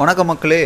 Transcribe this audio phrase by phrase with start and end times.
[0.00, 0.60] வணக்கம் மக்களே.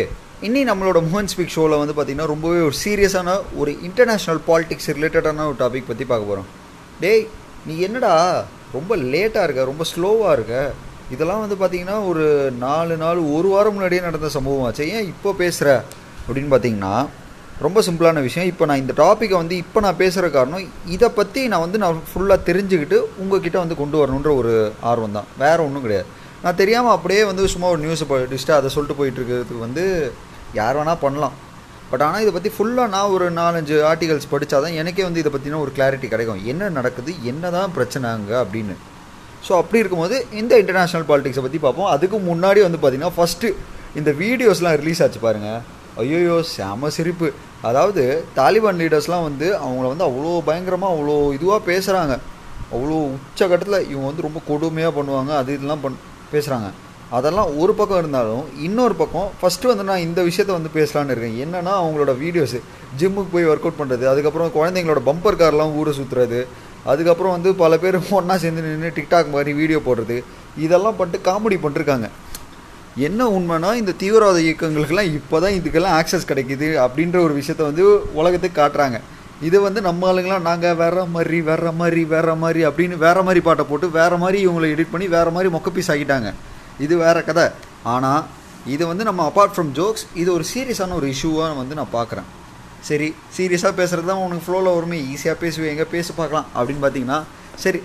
[0.47, 3.29] இன்னி நம்மளோட மோகன் ஸ்பீக் ஷோவில் வந்து பார்த்திங்கன்னா ரொம்பவே ஒரு சீரியஸான
[3.61, 6.47] ஒரு இன்டர்நேஷ்னல் பாலிடிக்ஸ் ரிலேட்டடான ஒரு டாபிக் பற்றி பார்க்க போகிறோம்
[7.01, 7.23] டேய்
[7.65, 8.11] நீ என்னடா
[8.75, 10.53] ரொம்ப லேட்டாக இருக்க ரொம்ப ஸ்லோவாக இருக்க?
[11.13, 12.25] இதெல்லாம் வந்து பார்த்திங்கன்னா ஒரு
[12.65, 15.73] நாலு நாள் ஒரு வாரம் முன்னாடியே நடந்த சம்பவம் ஆச்சு ஏன் இப்போ பேசுகிற
[16.27, 16.93] அப்படின்னு பார்த்தீங்கன்னா
[17.65, 18.49] ரொம்ப சிம்பிளான விஷயம்.
[18.51, 20.65] இப்போ நான் இந்த டாப்பிக்கை வந்து இப்போ நான் பேசுகிற காரணம்
[20.95, 24.53] இதை பற்றி நான் வந்து நான் ஃபுல்லாக தெரிஞ்சுக்கிட்டு உங்ககிட்ட வந்து கொண்டு வரணுன்ற ஒரு
[24.91, 26.09] ஆர்வம் தான் வேறு ஒன்றும் கிடையாது.
[26.47, 29.83] நான் தெரியாமல் அப்படியே வந்து சும்மா ஒரு நியூஸை படிச்சுட்டு அதை சொல்லிட்டு போயிட்டு இருக்கிறதுக்கு வந்து
[30.57, 31.33] யார் வேணால் பண்ணலாம்.
[31.89, 35.59] பட் ஆனால் இதை பற்றி ஃபுல்லாக நான் ஒரு நாலஞ்சு ஆர்டிகல்ஸ் படித்தா தான் எனக்கே வந்து இதை பற்றின
[35.63, 36.39] ஒரு கிளாரிட்டி கிடைக்கும்.
[36.51, 37.11] என்ன நடக்குது?
[37.31, 38.75] என்ன தான் பிரச்சனை அங்கே அப்படின்னு.
[39.47, 41.91] ஸோ அப்படி இருக்கும்போது இந்த இன்டர்நேஷ்னல் பாலிடிக்ஸை பற்றி பார்ப்போம்.
[41.95, 43.53] அதுக்கு முன்னாடி வந்து பார்த்திங்கன்னா ஃபஸ்ட்டு
[43.99, 45.61] இந்த வீடியோஸ்லாம் ரிலீஸ் ஆச்சு பாருங்கள்
[46.03, 47.29] ஐயோயோ செம சிரிப்பு.
[47.69, 48.03] அதாவது
[48.41, 52.15] தாலிபான் லீடர்ஸ்லாம் வந்து அவங்கள வந்து அவ்வளோ பயங்கரமாக அவ்வளோ இதுவாக பேசுகிறாங்க
[52.73, 55.31] அவ்வளோ உச்சகட்டத்தில் இவங்க வந்து ரொம்ப கொடுமையாக பண்ணுவாங்க.
[55.41, 56.03] அது இதெல்லாம் பண்
[56.33, 56.69] பேசுகிறாங்க
[57.17, 61.37] அதெல்லாம் ஒரு பக்கம் இருந்தாலும் இன்னொரு பக்கம் ஃபஸ்ட்டு வந்து நான் இந்த விஷயத்த வந்து பேசலான்னு இருக்கேன்.
[61.43, 62.59] என்னென்னா அவங்களோட வீடியோஸு
[62.99, 66.39] ஜிம்முக்கு போய் ஒர்க் அவுட் பண்ணுறது அதுக்கப்புறம் குழந்தைங்களோட பம்பர் கார்லாம் ஊரை சுற்றுறது
[66.91, 70.17] அதுக்கப்புறம் வந்து பல பேர் ஒன்றா சேர்ந்து நின்று டிக்டாக் மாதிரி வீடியோ போடுறது
[70.65, 72.07] இதெல்லாம் பண்ணிட்டு காமெடி பண்ணிருக்காங்க.
[73.07, 77.83] என்ன உண்மைனா இந்த தீவிரவாத இயக்கங்களுக்கெல்லாம் இப்போ தான் இதுக்கெல்லாம் ஆக்சஸ் கிடைக்குது அப்படின்ற ஒரு விஷயத்த வந்து
[78.19, 78.99] உலகத்துக்கு காட்டுறாங்க.
[79.45, 83.65] இது வந்து நம்ம ஆளுங்களாம் நாங்கள் வேற மாதிரி வேற மாதிரி வேற மாதிரி அப்படின்னு வேற மாதிரி பாட்டை
[83.65, 86.29] போட்டு வேற மாதிரி இவங்களை எடிட் பண்ணி வேற மாதிரி மொக்க பீஸ் ஆகிட்டாங்க
[86.85, 87.45] இது வேற கதை.
[87.83, 88.23] ஆனால்
[88.65, 92.27] இது வந்து நம்ம அப்பார்ட் ஃப்ரம் ஜோக்ஸ் இது ஒரு சீரியஸான ஒரு இஷ்யூவாக வந்து நான் பார்க்குறேன்.
[92.87, 97.19] சரி சீரியஸாக பேசுகிறது தான் உனக்கு ஃப்ளோவில் வருமே ஈஸியாக பேசுவேன் எங்கே பேச பார்க்கலாம் அப்படின்னு பார்த்தீங்கன்னா
[97.63, 97.79] சரி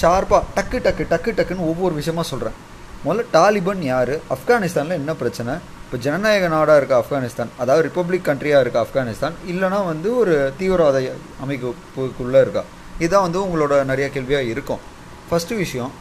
[0.00, 2.58] ஷார்ப்பாக டக்கு டக்கு டக்கு டக்குன்னு ஒவ்வொரு விஷயமா சொல்கிறேன்
[3.04, 4.12] முதல்ல டாலிபன் யார்?
[4.34, 5.54] ஆப்கானிஸ்தானில் என்ன பிரச்சனை?
[5.92, 10.98] இப்போ ஜனநாயக நாடாக இருக்க ஆப்கானிஸ்தான் அதாவது ரிப்பப்ளிக் கண்ட்ரியாக இருக்க ஆப்கானிஸ்தான் இல்லைனா வந்து ஒரு தீவிரவாத
[11.44, 12.62] அமைப்புக்குள்ளே இருக்கா?
[13.02, 14.80] இதுதான் வந்து உங்களோட நிறைய கேள்வியாக இருக்கும்.
[15.26, 15.92] ஃபஸ்ட்டு விஷயம்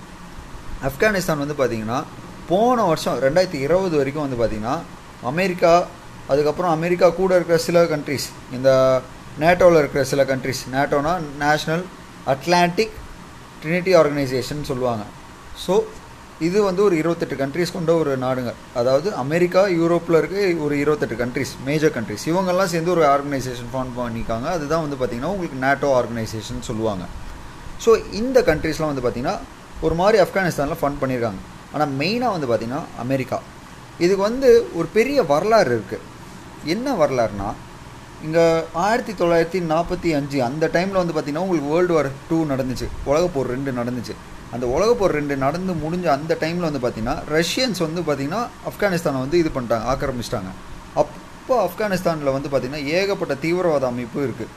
[0.90, 2.00] ஆப்கானிஸ்தான் வந்து பார்த்திங்கன்னா
[2.52, 4.78] போன வருஷம் ரெண்டாயிரத்தி இருபது வரைக்கும் வந்து பார்த்திங்கன்னா
[5.32, 5.74] அமெரிக்கா
[6.28, 8.70] அதுக்கப்புறம் அமெரிக்கா கூட இருக்கிற சில கண்ட்ரிஸ் இந்த
[9.44, 11.16] நேட்டோவில் இருக்கிற சில கண்ட்ரிஸ் நேட்டோனா
[11.46, 11.84] நேஷ்னல்
[12.36, 12.96] அட்லாண்டிக்
[13.64, 15.04] ட்ரினிட்டி ஆர்கனைசேஷன் சொல்லுவாங்க.
[15.66, 15.76] ஸோ
[16.48, 18.52] இது வந்து ஒரு இருபத்தெட்டு கண்ட்ரிஸ் கொண்ட ஒரு நாடுங்க.
[18.80, 24.48] அதாவது அமெரிக்கா யூரோப்பில் இருக்க ஒரு இருபத்தெட்டு கண்ட்ரிஸ் மேஜர் கண்ட்ரிஸ் இவங்கெல்லாம் சேர்ந்து ஒரு ஆர்கனைசேஷன் ஃபார்ம் பண்ணியிருக்காங்க
[24.56, 27.04] அதுதான் வந்து பார்த்திங்கன்னா உங்களுக்கு நேட்டோ ஆர்கனைசேஷன் சொல்லுவாங்க.
[27.84, 27.92] ஸோ
[28.22, 29.36] இந்த கண்ட்ரிஸ்லாம் வந்து பார்த்திங்கன்னா
[29.88, 31.42] ஒரு மாதிரி ஆப்கானிஸ்தானில் ஃபண்ட் பண்ணியிருக்காங்க
[31.74, 33.40] ஆனால் மெயினாக வந்து பார்த்திங்கன்னா அமெரிக்கா.
[34.04, 34.50] இதுக்கு வந்து
[34.80, 36.08] ஒரு பெரிய வரலாறு இருக்குது
[36.74, 37.52] என்ன வரலாறுனா
[38.26, 38.44] இங்கே
[38.86, 42.88] ஆயிரத்தி தொள்ளாயிரத்தி நாற்பத்தி அஞ்சு அந்த டைமில் வந்து பார்த்திங்கன்னா உங்களுக்கு வேர்ல்டு வார் டூ நடந்துச்சு.
[43.10, 44.16] உலகப்போர் ரெண்டு நடந்துச்சு.
[44.56, 49.50] அந்த உலகப்போர் ரெண்டு நடந்து முடிஞ்ச அந்த டைமில் வந்து பார்த்திங்கன்னா ரஷ்யன்ஸ் வந்து பார்த்திங்கன்னா ஆப்கானிஸ்தானை வந்து இது
[49.56, 50.52] பண்ணிட்டாங்க ஆக்கிரமிச்சிட்டாங்க.
[51.02, 54.52] அப்போ ஆப்கானிஸ்தானில் வந்து பார்த்திங்கன்னா ஏகப்பட்ட தீவிரவாத அமைப்பு இருக்குது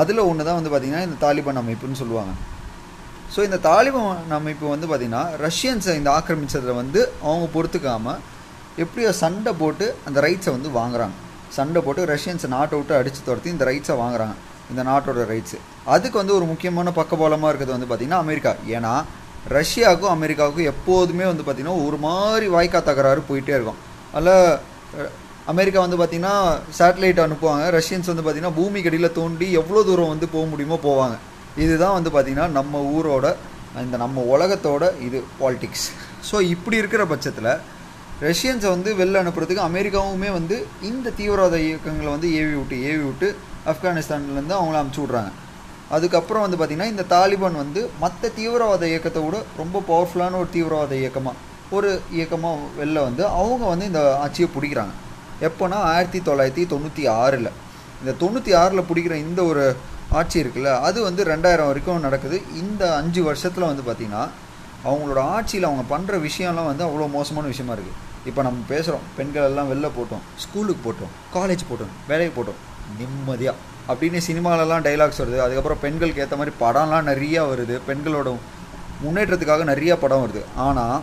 [0.00, 2.32] அதில் ஒன்று தான் வந்து பார்த்திங்கன்னா இந்த தாலிபான் அமைப்புன்னு சொல்லுவாங்க.
[3.34, 8.20] ஸோ இந்த தாலிபான் அமைப்பு வந்து பார்த்திங்கன்னா ரஷ்யன்ஸை இந்த ஆக்கிரமிச்சதில் வந்து அவங்க பொறுத்துக்காமல்
[8.82, 11.16] எப்படியோ சண்டை போட்டு அந்த ரைட்ஸை வந்து வாங்குறாங்க.
[11.56, 14.36] சண்டை போட்டு ரஷ்யன்ஸை நாட்டை விட்டு அடித்து துரத்தி இந்த ரைட்ஸை வாங்குறாங்க
[14.72, 15.58] இந்த நாட்டோட ரைட்ஸு
[15.94, 18.52] அதுக்கு வந்து ஒரு முக்கியமான பக்கபலமாக இருக்கிறது வந்து பார்த்திங்கன்னா அமெரிக்கா.
[18.76, 18.92] ஏன்னா
[19.56, 23.80] ரஷ்யாவுக்கும் அமெரிக்காவுக்கும் எப்போதுமே வந்து பார்த்திங்கன்னா ஒரு மாதிரி வாய்க்கா தகராறு போயிட்டே இருக்கும்.
[24.16, 24.34] அதில்
[25.52, 26.34] அமெரிக்கா வந்து பார்த்திங்கன்னா
[26.78, 27.64] சேட்டலைட் அனுப்புவாங்க.
[27.78, 31.16] ரஷ்யன்ஸ் வந்து பார்த்திங்கன்னா பூமி கடியில் தோண்டி எவ்வளோ தூரம் வந்து போக முடியுமோ போவாங்க.
[31.64, 33.26] இதுதான் வந்து பார்த்திங்கன்னா நம்ம ஊரோட
[33.84, 35.86] இந்த நம்ம உலகத்தோட இது பாலிட்டிக்ஸ்
[36.30, 37.52] ஸோ இப்படி இருக்கிற பட்சத்தில்
[38.26, 40.56] ரஷ்யன்ஸை வந்து வெளில அனுப்புறதுக்கு அமெரிக்காவுமே வந்து
[40.90, 43.28] இந்த தீவிரவாத இயக்கங்களை வந்து ஏவி விட்டு ஏவி விட்டு
[43.72, 45.32] ஆப்கானிஸ்தான்லேருந்து அவங்கள அமுச்சு விட்றாங்க.
[45.96, 51.38] அதுக்கப்புறம் வந்து பார்த்திங்கன்னா இந்த தாலிபான் வந்து மற்ற தீவிரவாத இயக்கத்தை விட ரொம்ப பவர்ஃபுல்லான ஒரு தீவிரவாத இயக்கமாக
[51.76, 54.94] ஒரு இயக்கமாக வெளில வந்து அவங்க வந்து இந்த ஆட்சியை பிடிக்கிறாங்க.
[55.48, 57.50] எப்போனா ஆயிரத்தி தொள்ளாயிரத்தி தொண்ணூற்றி ஆறில்.
[58.00, 59.64] இந்த தொண்ணூற்றி ஆறில் பிடிக்கிற இந்த ஒரு
[60.20, 62.38] ஆட்சி இருக்குல்ல அது வந்து ரெண்டாயிரம் வரைக்கும் நடக்குது.
[62.62, 64.24] இந்த அஞ்சு வருஷத்தில் வந்து பார்த்திங்கன்னா
[64.88, 67.98] அவங்களோட ஆட்சியில் அவங்க பண்ணுற விஷயம்லாம் வந்து அவ்வளோ மோசமான விஷயமா இருக்குது
[68.30, 72.60] இப்போ நம்ம பேசுகிறோம் பெண்கள் எல்லாம் வெளில போட்டோம் ஸ்கூலுக்கு போட்டோம் காலேஜ் போட்டோம் வேலைக்கு போட்டோம்.
[72.98, 75.38] நிம்மதியாக அப்படின்னு சினிமாலெல்லாம் டைலாக்ஸ் வருது.
[75.44, 77.76] அதுக்கப்புறம் பெண்களுக்கு ஏற்ற மாதிரி படம்லாம் நிறையா வருது.
[77.88, 78.28] பெண்களோட
[79.04, 80.42] முன்னேற்றத்துக்காக நிறையா படம் வருது.
[80.66, 81.00] ஆனால்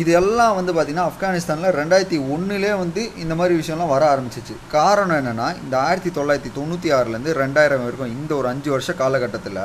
[0.00, 4.54] இது எல்லாம் வந்து பார்த்திங்கன்னா ஆப்கானிஸ்தானில் ரெண்டாயிரத்தி ஒன்றுலே வந்து இந்த மாதிரி விஷயம்லாம் வர ஆரம்பிச்சிச்சு.
[4.76, 9.60] காரணம் என்னென்னா இந்த ஆயிரத்தி தொள்ளாயிரத்தி தொண்ணூற்றி ஆறுலேருந்து ரெண்டாயிரம் வரைக்கும் இந்த ஒரு அஞ்சு வருஷ காலகட்டத்தில்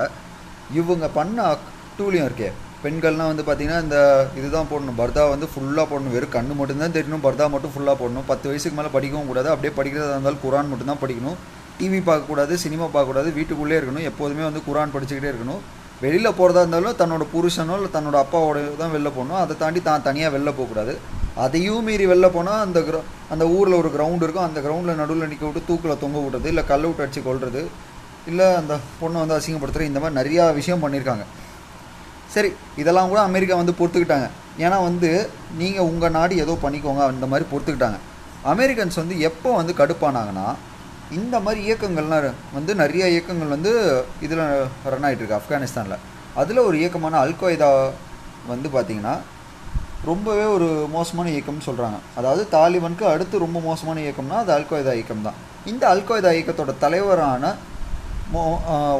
[0.79, 2.51] இவங்க பண்ண அட்டூழியம் இருக்கே.
[2.83, 3.97] பெண்கள்லாம் வந்து பார்த்திங்கன்னா இந்த
[4.39, 4.97] இதுதான் போடணும்.
[5.01, 6.13] பர்தா வந்து ஃபுல்லாக போடணும்.
[6.15, 8.25] வெறும் கண்ணு மட்டும்தான் தெரியணும் பர்தா மட்டும் ஃபுல்லாக போடணும்.
[8.31, 9.49] பத்து வயசுக்கு மேலே படிக்கவும் கூடாது.
[9.53, 11.37] அப்படியே படிக்கிறதா இருந்தாலும் குரான் மட்டும்தான் படிக்கணும்.
[11.79, 13.29] டிவி பார்க்கக்கூடாது சினிமா பார்க்கக்கூடாது.
[13.37, 14.05] வீட்டுக்குள்ளே இருக்கணும்.
[14.11, 15.61] எப்போதுமே வந்து குரான் படிச்சுக்கிட்டே இருக்கணும்.
[16.03, 19.39] வெளியில் போகிறதா இருந்தாலும் தன்னோட புருஷனோ இல்லை தன்னோட அப்பாவோட தான் வெளில போகணும்.
[19.43, 20.93] அதை தாண்டி தான் தனியாக வெளில போகக்கூடாது.
[21.43, 22.97] அதையும் மீறி வெளில போனால் அந்த கிர
[23.33, 24.47] அந்த ஊரில் ஒரு கிரவுண்ட் இருக்கும்.
[24.47, 27.61] அந்த கிரவுண்டில் நடுவில் நிற்க விட்டு தூக்கில் தொங்க விடுறது இல்லை கல் விட்டு அடித்து கொள்வது
[28.31, 31.25] இல்லை அந்த பொண்ணை வந்து அசிங்கப்படுத்துகிற இந்த மாதிரி நிறையா விஷயம் பண்ணியிருக்காங்க.
[32.33, 32.49] சரி
[32.81, 34.27] இதெல்லாம் கூட அமெரிக்கா வந்து பொறுத்துக்கிட்டாங்க.
[34.65, 35.09] ஏன்னா வந்து
[35.61, 37.97] நீங்கள் உங்கள் நாடு ஏதோ பண்ணிக்கோங்க அந்த மாதிரி பொறுத்துக்கிட்டாங்க.
[38.53, 40.47] அமெரிக்கன்ஸ் வந்து எப்போ வந்து கடுப்பானாங்கன்னா
[41.17, 42.25] இந்த மாதிரி இயக்கங்கள்லாம்
[42.57, 43.71] வந்து நிறைய இயக்கங்கள் வந்து
[44.25, 44.43] இதில்
[44.93, 46.03] ரன் ஆகிட்டுருக்கு ஆப்கானிஸ்தானில்.
[46.41, 47.69] அதில் ஒரு இயக்கமான அல்கொய்தா
[48.51, 49.15] வந்து பார்த்திங்கன்னா
[50.09, 55.39] ரொம்பவே ஒரு மோசமான இயக்கம்னு சொல்கிறாங்க அதாவது தாலிபனுக்கு அடுத்து ரொம்ப மோசமான இயக்கம்னா அது அல்கொய்தா இயக்கம் தான்
[55.71, 57.53] இந்த அல்கொய்தா இயக்கத்தோட தலைவரான
[58.33, 58.43] மோ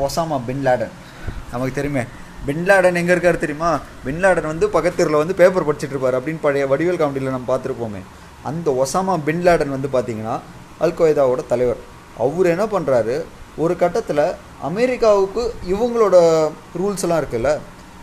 [0.08, 0.94] ஒசாமா பின் லேடன்.
[1.54, 2.04] நமக்கு தெரியுமே
[2.48, 3.72] பின்லாடன் எங்கே இருக்கார் தெரியுமா?
[4.06, 6.18] பின்லாடன் வந்து பக்கத்தூரில் வந்து பேப்பர் படிச்சுட்டு இருப்பார்.
[6.20, 8.02] அப்படின்னு பழைய வடிவேல் காமெடியில் நம்ம பார்த்துருப்போமே.
[8.50, 10.36] அந்த ஒசாமா பின் லேடன் வந்து பார்த்தீங்கன்னா
[10.86, 11.82] அல்கொய்தாவோட தலைவர்.
[12.24, 13.16] அவர் என்ன பண்ணுறாரு
[13.64, 14.26] ஒரு கட்டத்தில்
[14.70, 15.44] அமெரிக்காவுக்கு
[15.74, 16.18] இவங்களோட
[16.80, 17.52] ரூல்ஸ் எல்லாம் இருக்குல்ல?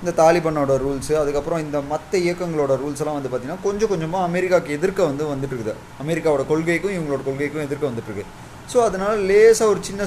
[0.00, 5.11] இந்த தாலிபனோட ரூல்ஸு அதுக்கப்புறம் இந்த மற்ற இயக்கங்களோட ரூல்ஸ் எல்லாம் வந்து பார்த்திங்கன்னா கொஞ்சம் கொஞ்சமாக அமெரிக்காவுக்கு எதிர்க்க
[5.11, 5.75] வந்து வந்துட்டு இருக்குது.
[6.02, 8.26] அமெரிக்காவோட கொள்கைக்கும் இவங்களோட கொள்கைக்கும் எதிர்க்க வந்துட்டுருக்கு
[8.73, 10.06] ஸோ அதனால் லேசாக ஒரு சின்ன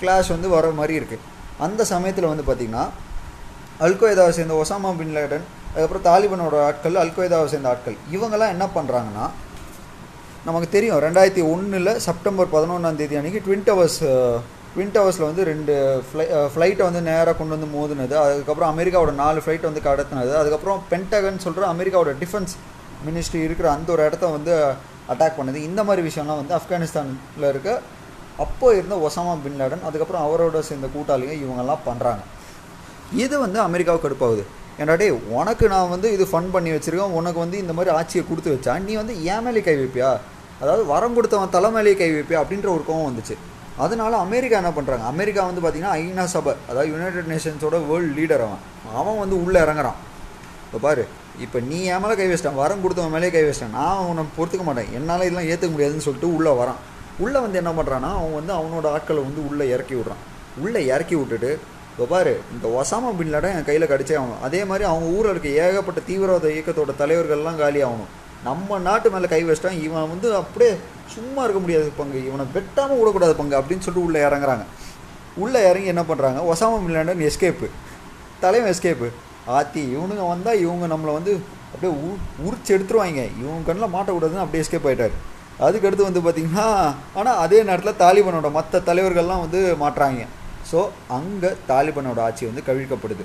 [0.00, 1.24] கிளாஷ் வந்து வர மாதிரி இருக்குது
[1.66, 2.84] அந்த சமயத்தில் வந்து பார்த்திங்கன்னா
[3.86, 7.96] அல்கொய்தாவை சேர்ந்த ஒசாமா பின் லேடன் அதுக்கப்புறம் தாலிபனோட ஆட்கள் அல்கொய்தாவை சேர்ந்த ஆட்கள்.
[8.14, 9.26] இவங்கெல்லாம் என்ன பண்ணுறாங்கன்னா
[10.48, 14.00] நமக்கு தெரியும் ரெண்டாயிரத்தி ஒன்றில் செப்டம்பர் பதினொன்றாம் தேதி அன்றைக்கி ட்வின் டவர்ஸ்
[14.72, 15.74] ட்வின் டவர்ஸில் வந்து ரெண்டு
[16.08, 18.14] ஃப்ளை ஃப்ளைட்டை வந்து நேராக கொண்டு வந்து மோதினது.
[18.24, 20.32] அதுக்கப்புறம் அமெரிக்காவோட நாலு ஃப்ளைட் வந்து கடத்தினது.
[20.40, 22.54] அதுக்கப்புறம் பென்டகன் சொல்கிற அமெரிக்காவோட டிஃபென்ஸ்
[23.06, 24.52] மினிஸ்ட்ரி இருக்கிற அந்த ஒரு இடத்த வந்து
[25.12, 25.60] அட்டாக் பண்ணது.
[25.68, 27.70] இந்த மாதிரி விஷயம்லாம் வந்து ஆப்கானிஸ்தானில் இருக்க
[28.44, 32.22] அப்போ இருந்த ஒசாமா பின் லேடன் அதுக்கப்புறம் அவரோட சேர்ந்த கூட்டாளிகள் இவங்கெல்லாம் பண்ணுறாங்க
[33.24, 34.42] இது வந்து அமெரிக்காவுக்கு கடுப்பாகுது?
[34.80, 35.06] ஏன்டா டே
[35.38, 38.92] உனக்கு நான் வந்து இது ஃபன் பண்ணி வச்சுருக்கேன் உனக்கு வந்து இந்த மாதிரி ஆட்சியை கொடுத்து வச்சா நீ
[39.00, 40.10] வந்து ஏன் மேலே கை வைப்பியா?
[40.62, 42.40] அதாவது வரம் கொடுத்தவன் தலை மேலேயே கை வைப்பியா?
[42.42, 43.36] அப்படின்ற ஒரு கோவம் வந்துச்சு.
[43.84, 48.62] அதனால அமெரிக்கா என்ன பண்ணுறாங்க அமெரிக்கா வந்து பார்த்திங்கன்னா ஐநா சபை அதாவது யுனைடெட் நேஷன்ஸோட வேர்ல்டு லீடர் அவன்.
[49.00, 49.98] அவன் வந்து உள்ளே இறங்குறான்.
[50.66, 51.04] இப்போ பாரு
[51.44, 54.90] இப்போ நீ என் மேலே கை வச்சிட்டான் வரம் கொடுத்தவன் மேலே கை வச்சிட்டான் நான் உன்னை பொறுத்துக்க மாட்டேன்.
[54.98, 56.80] என்னால் இதெல்லாம் ஏற்றுக்க முடியாதுன்னு சொல்லிட்டு உள்ளே வரான்.
[57.24, 60.22] உள்ளே வந்து என்ன பண்ணுறான்னா அவன் வந்து அவனோட ஆட்களை வந்து உள்ளே இறக்கி விட்றான்.
[60.62, 61.50] உள்ளே இறக்கி விட்டுட்டு
[61.92, 64.42] இப்போ பாரு இந்த ஒசாமா பின் லேடன் என் கையில் கடிச்சே ஆகணும்.
[64.46, 68.10] அதே மாதிரி அவங்க ஊரில் இருக்க ஏகப்பட்ட தீவிரவாத இயக்கத்தோட தலைவர்கள்லாம் காலி ஆகணும்.
[68.48, 70.70] நம்ம நாட்டு மேலே கை வச்சிட்டான் இவன் வந்து அப்படியே
[71.14, 72.18] சும்மா இருக்க முடியாது பங்கு.
[72.28, 74.64] இவனை வெட்டாமல் விடக்கூடாது பங்கு அப்படின்னு சொல்லிட்டு உள்ளே இறங்குறாங்க.
[75.42, 77.66] உள்ளே இறங்கி என்ன பண்ணுறாங்க ஒசாமா பின் லேடன் எஸ்கேப்பு
[78.44, 79.08] தலைவன் எஸ்கேப்பு
[79.58, 81.32] ஆத்தி இவனுங்க வந்தால் இவங்க நம்மளை வந்து
[81.72, 82.08] அப்படியே உ
[82.46, 83.22] உரிச்சு எடுத்துருவாங்க.
[83.40, 85.16] இவங்க கண்ணில் மாட்டக்கூடாதுன்னு அப்படியே எஸ்கேப் ஆகிட்டார்
[85.66, 86.66] அதுக்கடுத்து வந்து பார்த்திங்கன்னா
[87.18, 90.22] ஆனால் அதே நேரத்தில் தாலிபனோட மற்ற தலைவர்கள்லாம் வந்து மாட்டுறாங்க.
[90.70, 90.80] ஸோ
[91.18, 93.24] அங்கே தாலிபனோட ஆட்சி வந்து கவிழ்க்கப்படுது.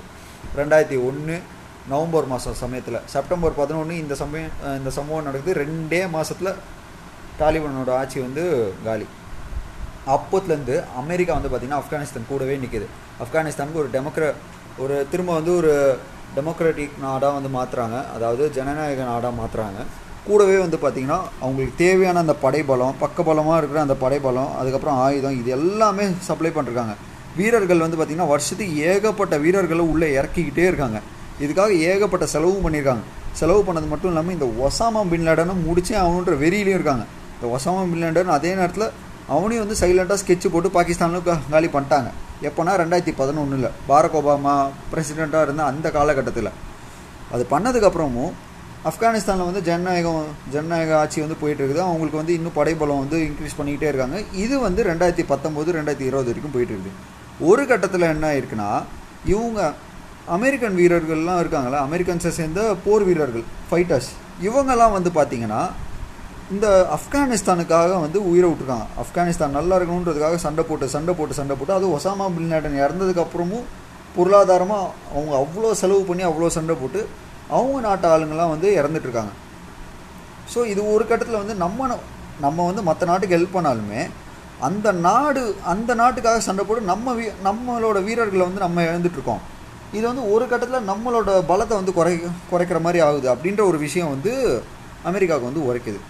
[0.60, 1.36] ரெண்டாயிரத்தி ஒன்று
[1.92, 5.58] நவம்பர் மாதம் சமயத்தில் செப்டம்பர் பதினொன்று இந்த சமயம் இந்த சம்பவம் நடக்குது.
[5.62, 6.52] ரெண்டே மாதத்தில்
[7.40, 8.44] தாலிபனோட ஆட்சி வந்து
[8.86, 9.06] காலி.
[10.14, 12.86] அப்போத்துலேருந்து அமெரிக்கா வந்து பார்த்திங்கன்னா ஆப்கானிஸ்தான் கூடவே நிற்கிது
[13.24, 14.28] ஆப்கானிஸ்தானுக்கு ஒரு டெமோக்ரா
[14.84, 15.72] ஒரு திரும்ப வந்து ஒரு
[16.36, 19.80] டெமோக்ராட்டிக் நாடாக வந்து மாற்றுறாங்க அதாவது ஜனநாயக நாடாக மாற்றுறாங்க
[20.28, 26.06] கூடவே வந்து பார்த்திங்கன்னா அவங்களுக்கு தேவையான அந்த படைபலம் பக்கபலமாக இருக்கிற அந்த படைபலம் அதுக்கப்புறம் ஆயுதம் இது எல்லாமே
[26.28, 26.94] சப்ளை பண்ணிருக்காங்க.
[27.38, 31.00] வீரர்கள் வந்து பார்த்திங்கன்னா வருஷத்துக்கு ஏகப்பட்ட வீரர்களை உள்ளே இறக்கிக்கிட்டே இருக்காங்க.
[31.44, 33.04] இதுக்காக ஏகப்பட்ட செலவும் பண்ணியிருக்காங்க.
[33.40, 35.26] செலவு பண்ணது மட்டும் இல்லாமல் இந்த ஒசாமா பின்
[35.68, 37.04] முடிச்சு அவனுன்ற வெறியிலையும் இருக்காங்க.
[37.36, 38.86] இந்த ஒசாமா பின் லேடன் அதே நேரத்தில்
[39.34, 42.10] அவனையும் வந்து சைலண்ட்டாக ஸ்கெட்ச் போட்டு பாகிஸ்தானுக்கு காலி பண்ணிட்டாங்க.
[42.48, 44.54] எப்போனா ரெண்டாயிரத்தி பதினொன்றில் பாரக் ஒபாமா
[44.92, 46.50] பிரசிடெண்ட்டாக இருந்த அந்த காலகட்டத்தில்.
[47.34, 48.32] அது பண்ணதுக்கப்புறமும்
[48.88, 50.24] ஆப்கானிஸ்தானில் வந்து ஜனநாயகம்
[50.54, 51.84] ஜனநாயக ஆட்சி வந்து போயிட்டு இருக்குது.
[51.88, 54.18] அவங்களுக்கு வந்து இன்னும் படைபலம் வந்து இன்க்ரீஸ் பண்ணிக்கிட்டே இருக்காங்க.
[54.44, 56.94] இது வந்து ரெண்டாயிரத்தி பத்தொம்போது ரெண்டாயிரத்தி இருபது வரைக்கும் போயிட்டு இருக்குது.
[57.40, 58.82] ஒரு கட்டத்தில் என்ன ஆயிருக்குன்னா
[59.24, 59.74] இவங்க
[60.26, 64.08] அமெரிக்கன் வீரர்கள்லாம் இருக்காங்களா அமெரிக்கன்ஸை சேர்ந்த போர் வீரர்கள் ஃபைட்டர்ஸ்
[64.42, 65.70] இவங்கெல்லாம் வந்து பார்த்திங்கன்னா
[66.50, 68.86] இந்த ஆப்கானிஸ்தானுக்காக வந்து உயிரை விட்டுருக்காங்க.
[69.00, 73.64] ஆப்கானிஸ்தான் நல்லா இருக்கணுன்றதுக்காக சண்டை போட்டு சண்டை போட்டு சண்டை போட்டு அது ஒசாமா பின் லேடன் இறந்ததுக்கப்புறமும்
[74.16, 77.08] பொருளாதாரமாக அவங்க அவ்வளோ செலவு பண்ணி அவ்வளோ சண்டை போட்டு
[77.50, 79.30] அவங்க நாட்டு ஆளுங்கள்லாம் வந்து இறந்துட்டுருக்காங்க
[80.54, 81.96] ஸோ இது ஒரு கட்டத்தில் வந்து நம்ம
[82.40, 84.08] நம்ம வந்து மற்ற நாட்டுக்கு ஹெல்ப் பண்ணாலுமே
[84.60, 89.42] அந்த நாடு அந்த நாட்டுக்காக சண்டை போட்டு நம்ம வீ நம்மளோட வீரர்களை வந்து நம்ம இழந்துட்டுருக்கோம்
[89.92, 92.14] இது வந்து ஒரு கட்டத்தில் நம்மளோட பலத்தை வந்து குறை
[92.50, 94.32] குறைக்கிற மாதிரி ஆகுது அப்படின்ற ஒரு விஷயம் வந்து
[95.04, 96.00] அமெரிக்காவுக்கு வந்து உரைக்குது.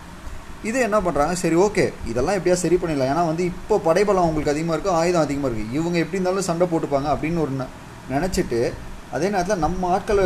[0.64, 1.92] இது என்ன பண்ணுறாங்க சரி ஓகே.
[2.10, 3.10] இதெல்லாம் எப்படியா சரி பண்ணிடலாம்?
[3.12, 7.08] ஏன்னா வந்து இப்போ படைபலம் அவங்களுக்கு அதிகமாக இருக்குது ஆயுதம் அதிகமாக இருக்குது இவங்க எப்படி இருந்தாலும் சண்டை போட்டுப்பாங்க
[7.14, 7.52] அப்படின்னு ஒரு
[8.14, 8.72] நினச்சிட்டு
[9.12, 10.22] அதே நேரத்தில் நம்ம ஆட்களை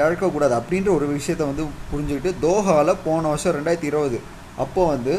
[0.00, 4.18] இழக்கக்கூடாது அப்படின்ற ஒரு விஷயத்த வந்து புரிஞ்சுக்கிட்டு தோஹாவில் போன வருஷம் ரெண்டாயிரத்தி இருபது
[4.56, 5.14] அப்போ வந்து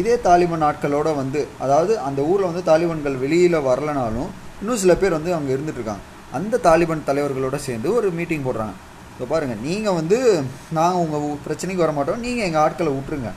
[0.00, 5.32] இதே தாலிபான் ஆட்களோட வந்து அதாவது அந்த ஊரில் வந்து தாலிபான்கள் வெளியில் வரலனாலும் இன்னும் சில பேர் வந்து
[5.38, 6.04] அங்கே இருந்துகிட்ருக்காங்க
[6.36, 8.74] அந்த தாலிபான் தலைவர்களோட சேர்ந்து ஒரு மீட்டிங் போடுறாங்க.
[9.12, 10.18] இப்போ பாருங்கள் நீங்கள் வந்து
[10.78, 13.30] நாங்கள் உங்கள் பிரச்சனைக்கு வர மாட்டோம் நீங்கள் எங்கள் ஆட்களை விட்டுருங்க.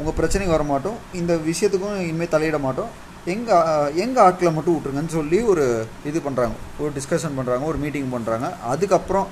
[0.00, 2.90] உங்கள் பிரச்சனைக்கு வர மாட்டோம் இந்த விஷயத்துக்கும் இனிமேல் தலையிட மாட்டோம்.
[3.34, 5.64] எங்கள் எங்கள் ஆட்களை மட்டும் விட்ருங்கன்னு சொல்லி ஒரு
[6.10, 9.28] இது பண்ணுறாங்க ஒரு டிஸ்கஷன் பண்ணுறாங்க ஒரு மீட்டிங் பண்ணுறாங்க அதுக்கப்புறம்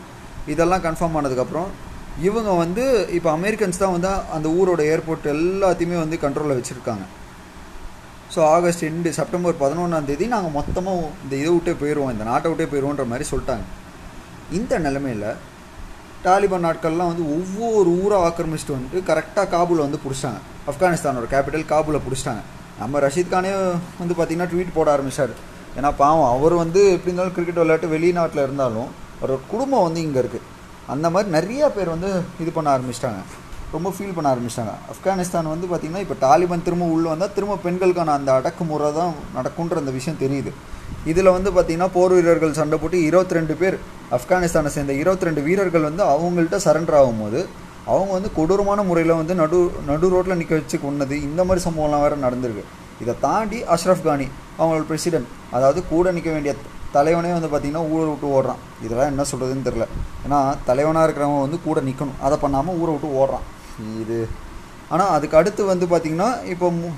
[0.52, 1.70] இதெல்லாம் கன்ஃபார்ம் ஆனதுக்கப்புறம்
[2.28, 2.84] இவங்க வந்து
[3.16, 7.04] இப்போ அமெரிக்கன்ஸ் தான் வந்து அந்த ஊரோட ஏர்போர்ட் எல்லாத்தையுமே வந்து கண்ட்ரோலில் வச்சுருக்காங்க.
[8.34, 13.04] ஸோ ஆகஸ்ட் ரெண்டு செப்டம்பர் பதினொன்றாந்தேதி நாங்கள் மொத்தமாக இந்த இதை விட்டே போயிடுவோம் இந்த நாட்டை விட்டே போயிடுவோன்ற
[13.12, 13.64] மாதிரி சொல்லிட்டாங்க.
[14.58, 15.28] இந்த நிலமையில்
[16.26, 20.40] தாலிபான் நாட்கள்லாம் வந்து ஒவ்வொரு ஊரை ஆக்கிரமிச்சிட்டு வந்துட்டு கரெக்டாக காபூலை வந்து பிடிச்சிட்டாங்க.
[20.70, 22.42] ஆப்கானிஸ்தானோட கேபிட்டல் காபூலை பிடிச்சிட்டாங்க.
[22.80, 23.50] நம்ம ரஷீத் கானே
[24.00, 25.34] வந்து பார்த்திங்கன்னா ட்வீட் போட ஆரம்பித்தார்
[25.78, 28.90] ஏன்னா பாவம் அவர் வந்து எப்படி இருந்தாலும் கிரிக்கெட் விளையாட்டு வெளிநாட்டில் இருந்தாலும்
[29.20, 30.46] அவரோட குடும்பம் வந்து இங்கே இருக்குது
[30.94, 32.10] அந்த மாதிரி நிறைய பேர் வந்து
[32.42, 33.22] இது பண்ண ஆரம்பிச்சிட்டாங்க.
[33.74, 34.74] ரொம்ப ஃபீல் பண்ண ஆரம்பிச்சிட்டாங்க.
[34.92, 39.94] ஆப்கானிஸ்தான் வந்து பார்த்திங்கன்னா இப்போ தாலிபான் திரும்ப உள்ளே வந்தால் திரும்ப பெண்களுக்கான அந்த அடக்குமுறை தான் நடக்குன்ற அந்த
[39.98, 40.52] விஷயம் தெரியுது.
[41.10, 43.76] இதில் வந்து பார்த்திங்கன்னா போர் வீரர்கள் சண்டை போட்டு இருபத்தி ரெண்டு பேர்
[44.16, 47.40] ஆப்கானிஸ்தானை சேர்ந்த இருபத்தி ரெண்டு வீரர்கள் வந்து அவங்கள்ட்ட சரண்டர் ஆகும்போது
[47.92, 49.58] அவங்க வந்து கொடூரமான முறையில் வந்து நடு
[49.88, 52.64] நடு ரோட்டில் நிற்க வச்சு கொண்டது இந்த மாதிரி சம்பவம்லாம் வேறு நடந்திருக்கு.
[53.02, 54.26] இதை தாண்டி அஷ்ரஃப் கானி
[54.58, 56.52] அவங்களோட பிரசிடென்ட் அதாவது கூட நிற்க வேண்டிய
[56.96, 58.60] தலைவனே வந்து பார்த்திங்கன்னா ஊரை விட்டு ஓடுறான்.
[58.84, 59.86] இதெல்லாம் என்ன சொல்கிறதுன்னு தெரில
[60.24, 63.46] ஏன்னா தலைவனாக இருக்கிறவங்க வந்து கூட நிற்கணும் அதை பண்ணாமல் ஊரை விட்டு ஓடுறான்.
[64.02, 64.20] இது.
[64.90, 66.88] ஆனால் அதுக்கு அடுத்து வந்து பார்த்திங்கன்னா இப்போ மு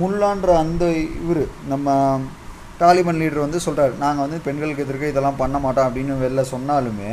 [0.00, 0.84] முல்லான்ற அந்த
[1.22, 1.42] இவர்
[1.72, 1.88] நம்ம
[2.80, 7.10] தாலிபான் லீடர் வந்து சொல்கிறார் நாங்கள் வந்து பெண்களுக்கு எதிர்க்க இதெல்லாம் பண்ண மாட்டோம் அப்படின்னு வெளில சொன்னாலுமே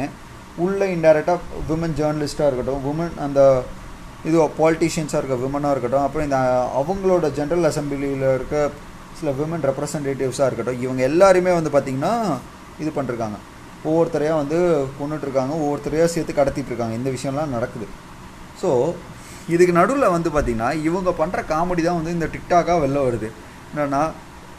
[0.64, 1.40] உள்ளே இன்டைரக்டாக
[1.70, 3.42] விமன் ஜேர்னலிஸ்ட்டாக இருக்கட்டும் உமன் அந்த
[4.30, 6.40] இது பாலிட்டிஷியன்ஸாக இருக்க விமனாக இருக்கட்டும் அப்புறம் இந்த
[6.82, 8.58] அவங்களோட ஜென்ரல் அசம்பிளியில் இருக்க
[9.22, 12.14] சில விமன் ரெப்ரசன்டேட்டிவ்ஸாக இருக்கட்டும் இவங்க எல்லாருமே வந்து பார்த்திங்கன்னா
[12.82, 13.38] இது பண்ணிருக்காங்க.
[13.90, 14.58] ஒவ்வொருத்தரையாக வந்து
[15.00, 17.88] கொண்டுட்ருக்காங்க ஒவ்வொருத்தரையாக சேர்த்து கடத்திட்டு இருக்காங்க இந்த விஷயம்லாம் நடக்குது.
[18.62, 18.70] ஸோ
[19.54, 23.30] இதுக்கு நடுவில் வந்து பார்த்திங்கன்னா இவங்க பண்ணுற காமெடி தான் வந்து இந்த டிக்டாக்காக வெளில வருது.
[23.72, 24.02] என்னென்னா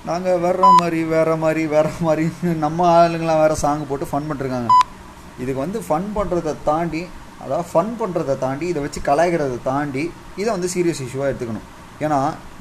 [0.09, 2.25] நாங்கள் வேற மாதிரி வேறு மாதிரி வேறு மாதிரி
[2.65, 4.71] நம்ம ஆளுங்களாம் வேறு சாங் போட்டு ஃபன் பண்ணிருக்காங்க.
[5.43, 7.03] இதுக்கு வந்து ஃபன் பண்ணுறதை தாண்டி
[7.45, 10.05] அதாவது ஃபன் பண்ணுறதை தாண்டி இதை வச்சு கலாய்க்கிறத தாண்டி
[10.41, 11.69] இதை வந்து சீரியஸ் இஷ்யூவாக எடுத்துக்கணும்.
[12.05, 12.19] ஏன்னா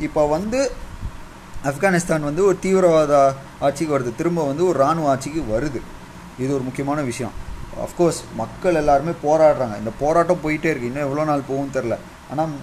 [0.07, 0.59] இப்போ வந்து
[1.69, 3.13] ஆப்கானிஸ்தான் வந்து ஒரு தீவிரவாத
[3.65, 4.11] ஆட்சிக்கு வருது.
[4.19, 5.79] திரும்ப வந்து ஒரு இராணுவ ஆட்சிக்கு வருது.
[6.43, 7.33] இது ஒரு முக்கியமான விஷயம்.
[7.85, 9.75] அஃப்கோர்ஸ் மக்கள் எல்லாருமே போராடுறாங்க.
[9.81, 11.97] இந்த போராட்டம் போயிட்டே இருக்குது இன்னும் எவ்வளோ நாள் போகும் தெரில
[12.31, 12.53] ஆனால்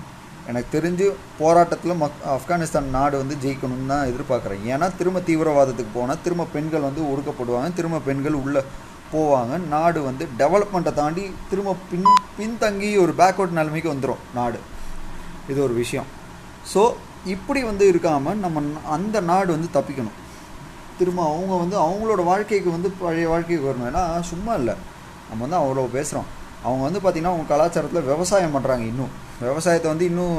[0.50, 1.06] எனக்கு தெரிஞ்சு
[1.40, 4.62] போராட்டத்தில் மக் ஆப்கானிஸ்தான் நாடு வந்து ஜெயிக்கணும்னு தான் எதிர்பார்க்குறேன்.
[4.72, 7.70] ஏன்னா திரும்ப தீவிரவாதத்துக்கு போனால் திரும்ப பெண்கள் வந்து ஒடுக்கப்படுவாங்க.
[7.78, 8.62] திரும்ப பெண்கள் உள்ளே
[9.14, 9.56] போவாங்க.
[9.74, 14.58] நாடு வந்து டெவலப்மெண்ட்டை தாண்டி திரும்ப பின் பின்தங்கி ஒரு பேக்வர்ட் நிலைமைக்கு வந்துடும் நாடு.
[15.52, 16.08] இது ஒரு விஷயம்.
[16.72, 16.82] ஸோ
[17.24, 20.16] இப்படி வந்து இருக்காமல் நம்ம அந்த நாடு வந்து தப்பிக்கணும்.
[20.98, 23.88] திரும்ப அவங்க வந்து அவங்களோட வாழ்க்கைக்கு வந்து பழைய வாழ்க்கைக்கு வரணும்.
[23.90, 24.74] ஏன்னா சும்மா இல்லை.
[25.30, 26.28] நம்ம வந்து அவ்வளோ பேசுகிறோம்
[26.64, 29.12] அவங்க வந்து பார்த்திங்கன்னா அவங்க கலாச்சாரத்தில் விவசாயம் பண்ணுறாங்க இன்னும்.
[29.40, 30.38] விவசாயத்தை வந்து இன்னும்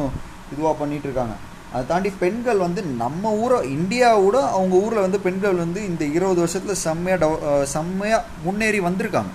[0.54, 1.36] இதுவாக பண்ணிகிட்டு இருக்காங்க.
[1.72, 6.82] அதை தாண்டி பெண்கள் வந்து நம்ம ஊரை இந்தியாவோட அவங்க ஊரில் வந்து பெண்கள் வந்து இந்த இருபது வருஷத்தில்
[6.86, 9.32] செம்மையாக டெவ செம்மையாக முன்னேறி வந்திருக்காங்க.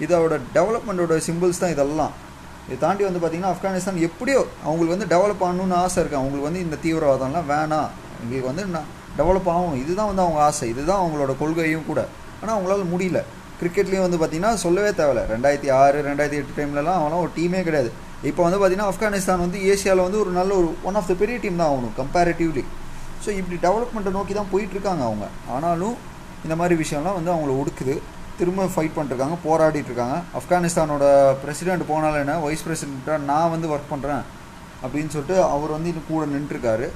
[0.00, 2.12] இதோட டெவலப்மெண்ட்டோட சிம்பிள்ஸ் தான் இதெல்லாம்.
[2.66, 6.76] இதை தாண்டி வந்து பார்த்திங்கன்னா ஆப்கானிஸ்தான் எப்படியோ அவங்களுக்கு வந்து டெவலப் ஆகணும்னு ஆசை இருக்குது அவங்களுக்கு வந்து இந்த
[6.84, 7.90] தீவிரவாதம்லாம் வேணாம்.
[8.22, 10.66] எங்களுக்கு வந்து நான் டெவலப் ஆகும் இதுதான் வந்து அவங்க ஆசை.
[10.72, 12.00] இதுதான் அவங்களோட கொள்கையும் கூட.
[12.40, 13.20] ஆனால் அவங்களால முடியல.
[13.60, 15.22] கிரிக்கெட்லேயும் வந்து பார்த்திங்கன்னா சொல்லவே தேவையில்ல.
[15.34, 17.92] ரெண்டாயிரத்தி ஆறு ரெண்டாயிரத்தி எட்டு டைம்லலாம் அவனால் ஒரு டீமே கிடையாது.
[18.30, 21.60] இப்போ வந்து பார்த்திங்கன்னா ஆப்கானிஸ்தான் வந்து ஏஷியாவில் வந்து ஒரு நல்ல ஒரு ஒன் ஆஃப் த பெரிய டீம்
[21.62, 22.64] தான் ஆகணும் கம்பேரிட்டிவ்லி
[23.24, 25.26] ஸோ இப்படி டெவலப்மெண்ட்டை நோக்கி தான் போயிட்டுருக்காங்க அவங்க.
[25.54, 25.96] ஆனாலும்
[26.44, 27.96] இந்த மாதிரி விஷயம்லாம் வந்து அவங்கள ஒடுக்குது.
[28.38, 31.04] திரும்ப ஃபைட் பண்ணிருக்காங்க போராடிட்டு இருக்காங்க ஆப்கானிஸ்தானோட
[31.42, 34.24] பிரசிடென்ட் போனாலும் என்ன வைஸ் பிரசிடெண்ட்டாக நான் வந்து ஒர்க் பண்ணுறேன்
[34.82, 36.86] அப்படின்னு சொல்லிட்டு அவர் வந்து இன்னும் கூட நின்றுருக்காரு.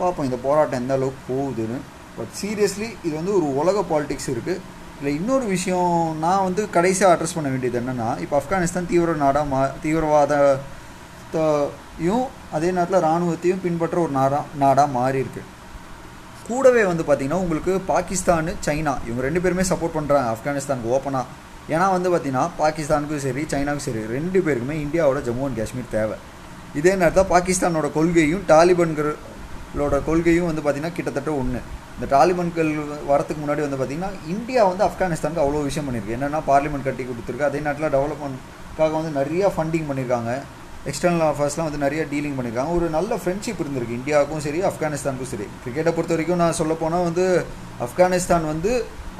[0.00, 1.78] பார்ப்போம் இந்த போராட்டம் எந்த அளவுக்கு போகுதுன்னு.
[2.18, 4.60] பட் சீரியஸ்லி இது வந்து ஒரு உலக பாலிடிக்ஸ் இருக்குது
[4.98, 9.60] இல்லை இன்னொரு விஷயம் நான் வந்து கடைசியாக அட்ரஸ் பண்ண வேண்டியது என்னென்னா இப்போ ஆப்கானிஸ்தான் தீவிர நாடாக மா
[9.84, 12.24] தீவிரவாதத்தையும்
[12.56, 15.48] அதே நேரத்தில் இராணுவத்தையும் பின்பற்ற ஒரு நாடா நாடாக மாறி இருக்குது
[16.48, 21.26] கூடவே வந்து பார்த்திங்கன்னா உங்களுக்கு பாகிஸ்தான் சைனா இவங்க ரெண்டு பேருமே சப்போர்ட் பண்ணுறாங்க ஆப்கானிஸ்தானுக்கு ஓப்பனாக
[21.74, 26.16] ஏன்னா வந்து பார்த்திங்கன்னா பாகிஸ்தானுக்கும் சரி சைனாவுக்கும் சரி ரெண்டு பேருக்குமே இந்தியாவோட ஜம்மு அண்ட் காஷ்மீர் தேவை.
[26.80, 31.60] இதே நேரத்தில் பாகிஸ்தானோட கொள்கையும் டாலிபன்களோட கொள்கையும் வந்து பார்த்திங்கன்னா கிட்டத்தட்ட ஒன்று
[31.96, 32.70] இந்த டாலிபன்கள்
[33.10, 37.48] வரத்துக்கு முன்னாடி வந்து பார்த்திங்கன்னா இந்தியா வந்து ஆப்கானிஸ்தானுக்கு அவ்வளோ விஷயம் பண்ணியிருக்கு என்னென்னா பார்லிமெண்ட் கட்டி கொடுத்துருக்கு.
[37.50, 40.32] அதே நேரத்தில் டெவலப்மெண்ட்காக வந்து நிறையா ஃபண்டிங் பண்ணியிருக்காங்க
[40.90, 43.98] எக்ஸ்டர்னல் அஃபேர்ஸ்லாம் வந்து நிறைய டீலிங் பண்ணியிருக்காங்க ஒரு நல்ல ஃப்ரெண்ட்ஷிப் இருந்திருக்கு.
[44.00, 45.46] இந்தியாவுக்கும் சரி ஆப்கானிஸ்தானுக்கும் சரி.
[45.62, 47.24] கிரிக்கெட்டை பொறுத்த வரைக்கும் நான் சொல்ல போனால் வந்து
[47.86, 48.72] ஆப்கானிஸ்தான் வந்து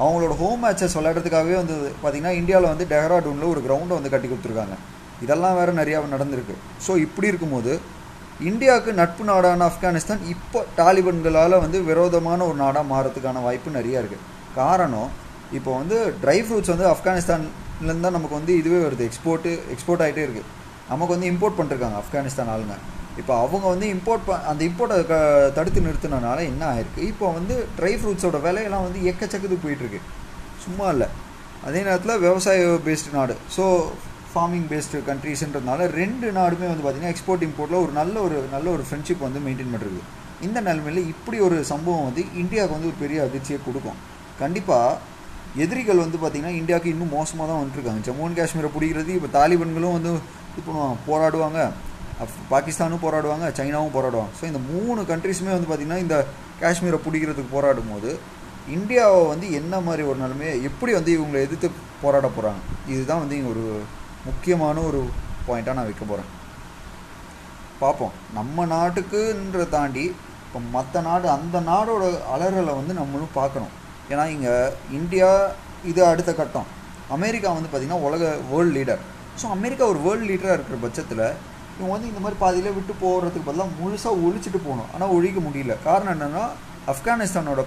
[0.02, 4.76] அவங்களோட ஹோம் மேட்சஸ் விளையாடுறதுக்காகவே வந்து பார்த்திங்கன்னா இந்தியாவில் வந்து டெஹ்ராடூனில் ஒரு கிரவுண்டை வந்து கட்டி கொடுத்துருக்காங்க.
[5.24, 6.54] இதெல்லாம் வேறு நிறையா நடந்திருக்கு.
[6.86, 7.74] ஸோ இப்படி இருக்கும்போது
[8.50, 14.24] இந்தியாவுக்கு நட்பு நாடான ஆப்கானிஸ்தான் இப்போ டாலிபன்களால் வந்து விரோதமான ஒரு நாடாக மாறதுக்கான வாய்ப்பு நிறையா இருக்குது
[14.58, 15.10] காரணம்
[15.58, 19.06] இப்போ வந்து ட்ரை ஃப்ரூட்ஸ் வந்து ஆப்கானிஸ்தான்லேருந்து தான் நமக்கு வந்து இதுவே வருது.
[19.10, 20.50] எக்ஸ்போர்ட்டு எக்ஸ்போர்ட் ஆகிட்டே இருக்குது
[20.90, 22.76] நமக்கு வந்து இம்போர்ட் பண்ணிருக்காங்க ஆப்கானிஸ்தான் ஆளுங்க.
[23.20, 25.16] இப்போ அவங்க வந்து இம்போர்ட் ப அந்த இம்போர்ட்டை க
[25.58, 27.02] தடுத்து நிறுத்தினனால என்ன ஆயிருக்கு?
[27.12, 30.00] இப்போ வந்து ட்ரை ஃப்ரூட்ஸோட விலையெல்லாம் வந்து எக்கச்சக்கத்துக்கு போயிட்டுருக்கு.
[30.64, 31.08] சும்மா இல்லை.
[31.68, 33.36] அதே நேரத்தில் விவசாய பேஸ்டு நாடு.
[33.56, 33.64] ஸோ
[34.32, 39.26] ஃபார்மிங் பேஸ்டு கண்ட்ரீஸ்ன்றதுனால ரெண்டு நாடுமே வந்து பார்த்திங்கன்னா எக்ஸ்போர்ட் இம்போர்ட்டில் ஒரு நல்ல ஒரு நல்ல ஒரு ஃப்ரெண்ட்ஷிப்
[39.26, 40.00] வந்து மெயின்டைன் பண்ணுறது
[40.46, 43.98] இந்த நிலைமையில் இப்படி ஒரு சம்பவம் வந்து இந்தியாவுக்கு வந்து ஒரு பெரிய அதிர்ச்சியை கொடுக்கும்.
[44.42, 44.98] கண்டிப்பாக
[45.64, 48.00] எதிரிகள் வந்து பார்த்திங்கன்னா இந்தியாவுக்கு இன்னும் மோசமாக தான் வந்துருக்காங்க.
[48.06, 50.12] ஜம்மு அண்ட் காஷ்மீரை பிடிக்கிறது இப்போ தாலிபன்களும் வந்து
[50.60, 50.72] இப்போ
[51.08, 51.60] போராடுவாங்க
[52.52, 54.32] பாகிஸ்தானும் போராடுவாங்க சைனாவும் போராடுவாங்க.
[54.38, 56.16] ஸோ இந்த மூணு கண்ட்ரிஸுமே வந்து பார்த்திங்கன்னா இந்த
[56.62, 58.10] காஷ்மீரை பிடிக்கிறதுக்கு போராடும் போது
[58.76, 61.68] இந்தியாவை வந்து என்ன மாதிரி ஒரு நிலைமையை எப்படி வந்து இவங்களை எதிர்த்து
[62.02, 62.60] போராட போகிறாங்க
[62.92, 63.64] இதுதான் வந்து இங்கே ஒரு
[64.28, 65.00] முக்கியமான ஒரு
[65.48, 66.30] பாயிண்ட்டாக நான் வைக்க போகிறேன்
[67.82, 70.04] பார்ப்போம் நம்ம நாட்டுக்குன்ற தாண்டி
[70.46, 73.72] இப்போ மற்ற நாடு அந்த நாடோட அலறலை வந்து நம்மளும் பார்க்கணும்.
[74.12, 74.54] ஏன்னா இங்கே
[74.98, 75.30] இந்தியா
[75.90, 76.68] இது அடுத்த கட்டம்.
[77.16, 79.02] அமெரிக்கா வந்து பார்த்திங்கன்னா உலக வேர்ல்டு லீடர்
[79.40, 81.24] ஸோ அமெரிக்கா ஒரு வேர்ல்டு லீடராக இருக்கிற பட்சத்தில்
[81.76, 84.90] இவங்க வந்து இந்த மாதிரி பாதியில் விட்டு போகிறதுக்கு பதிலாக முழுசாக ஒழிச்சிட்டு போகணும்.
[84.94, 85.74] ஆனால் ஒழிக்க முடியல.
[85.86, 86.44] காரணம் என்னென்னா
[86.92, 87.62] ஆப்கானிஸ்தானோட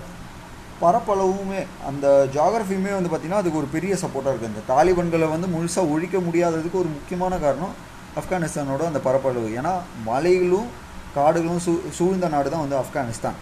[0.82, 6.18] பரப்பளவுமே அந்த ஜாகிரஃபியுமே வந்து பார்த்திங்கன்னா அதுக்கு ஒரு பெரிய சப்போர்ட்டாக இருக்குது இந்த தாலிபன்களை வந்து முழுசாக ஒழிக்க
[6.28, 7.74] முடியாததுக்கு ஒரு முக்கியமான காரணம்
[8.22, 9.50] ஆப்கானிஸ்தானோட அந்த பரப்பளவு.
[9.60, 9.74] ஏன்னா
[10.10, 10.70] மலைகளும்
[11.18, 13.38] காடுகளும் சூ சூழ்ந்த நாடு தான் வந்து ஆப்கானிஸ்தான்.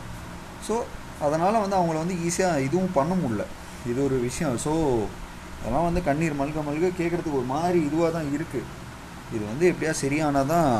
[0.67, 0.75] ஸோ
[1.25, 3.43] அதனால் வந்து அவங்கள வந்து ஈஸியாக இதுவும் பண்ண முடில
[3.91, 4.55] இது ஒரு விஷயம்.
[4.65, 4.73] ஸோ
[5.65, 8.65] அதெல்லாம் வந்து கண்ணீர் மல்க மல்க கேட்குறதுக்கு ஒரு மாதிரி இதுவாக தான் இருக்குது
[9.35, 10.71] இது வந்து எப்படியா சரியானால் தான்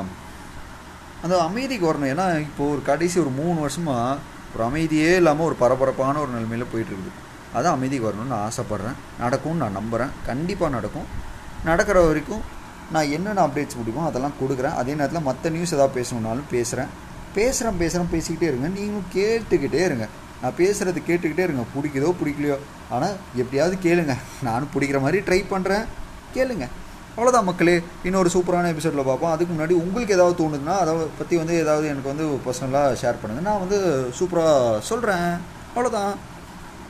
[1.24, 4.18] அந்த அமைதிக்கு வரணும் ஏன்னா இப்போது ஒரு கடைசி ஒரு மூணு வருஷமாக
[4.56, 7.14] ஒரு அமைதியே இல்லாமல் ஒரு பரபரப்பான ஒரு நிலைமையில் போயிட்டுருக்குது.
[7.56, 9.00] அதான் அமைதிக்கு வரணும்னு ஆசைப்பட்றேன்.
[9.24, 11.08] நடக்கும்னு நான் நம்புகிறேன் கண்டிப்பாக நடக்கும்.
[11.70, 12.44] நடக்கிற வரைக்கும்
[12.96, 14.78] நான் என்னென்ன அப்டேட்ஸ் முடியுமோ அதெல்லாம் கொடுக்குறேன்.
[14.82, 16.92] அதே நேரத்தில் மற்ற நியூஸ் எதாவது பேசணுன்னாலும் பேசுகிறேன்
[17.40, 18.70] பேசுகிறேன் பேசுகிறேன் பேசிக்கிட்டே இருங்க.
[18.78, 20.08] நீங்களும் கேட்டுக்கிட்டே இருங்க.
[20.46, 21.64] நான் பேசுகிறது கேட்டுக்கிட்டே இருங்க.
[21.76, 22.58] பிடிக்குதோ பிடிக்கலையோ.
[22.96, 24.16] ஆனால் எப்படியாவது கேளுங்க.
[24.48, 25.86] நானும் பிடிக்கிற மாதிரி ட்ரை பண்ணுறேன்
[26.36, 26.66] கேளுங்க.
[27.16, 27.74] அவ்வளோதான் மக்களே.
[28.08, 29.32] இன்னொரு சூப்பரான எபிசோடில் பார்ப்போம்.
[29.34, 33.64] அதுக்கு முன்னாடி உங்களுக்கு ஏதாவது தோணுதுன்னா அதை பற்றி வந்து ஏதாவது எனக்கு வந்து பர்சனலாக ஷேர் பண்ணுங்கள் நான்
[33.64, 33.80] வந்து
[34.20, 35.28] சூப்பராக சொல்கிறேன்
[35.76, 36.12] அவ்வளோதான்